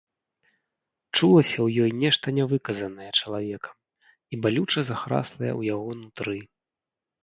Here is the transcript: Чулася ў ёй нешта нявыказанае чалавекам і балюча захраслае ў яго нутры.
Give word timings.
Чулася 1.17 1.53
ў 1.65 1.83
ёй 1.83 1.91
нешта 2.05 2.35
нявыказанае 2.39 3.09
чалавекам 3.19 3.75
і 4.35 4.43
балюча 4.45 4.89
захраслае 4.93 5.51
ў 5.59 5.75
яго 5.79 5.91
нутры. 6.05 6.39